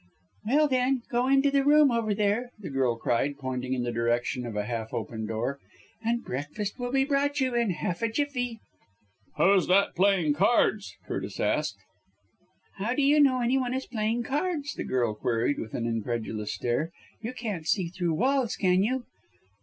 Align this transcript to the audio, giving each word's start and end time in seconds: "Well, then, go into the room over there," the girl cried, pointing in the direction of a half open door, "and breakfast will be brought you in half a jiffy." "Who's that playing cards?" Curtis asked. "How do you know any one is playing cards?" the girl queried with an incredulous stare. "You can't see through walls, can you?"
"Well, 0.47 0.67
then, 0.67 1.03
go 1.11 1.27
into 1.27 1.51
the 1.51 1.63
room 1.63 1.91
over 1.91 2.15
there," 2.15 2.49
the 2.57 2.71
girl 2.71 2.95
cried, 2.95 3.37
pointing 3.37 3.73
in 3.73 3.83
the 3.83 3.91
direction 3.91 4.47
of 4.47 4.55
a 4.55 4.65
half 4.65 4.95
open 4.95 5.27
door, 5.27 5.59
"and 6.03 6.23
breakfast 6.25 6.79
will 6.79 6.91
be 6.91 7.05
brought 7.05 7.39
you 7.39 7.53
in 7.53 7.69
half 7.69 8.01
a 8.01 8.07
jiffy." 8.11 8.57
"Who's 9.37 9.67
that 9.67 9.93
playing 9.93 10.33
cards?" 10.33 10.95
Curtis 11.07 11.39
asked. 11.39 11.77
"How 12.77 12.95
do 12.95 13.03
you 13.03 13.19
know 13.19 13.41
any 13.43 13.59
one 13.59 13.75
is 13.75 13.85
playing 13.85 14.23
cards?" 14.23 14.73
the 14.73 14.85
girl 14.85 15.13
queried 15.13 15.59
with 15.59 15.75
an 15.75 15.85
incredulous 15.85 16.51
stare. 16.55 16.89
"You 17.21 17.33
can't 17.33 17.67
see 17.67 17.89
through 17.89 18.15
walls, 18.15 18.55
can 18.55 18.81
you?" 18.81 19.05